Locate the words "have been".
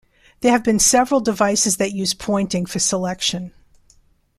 0.51-0.79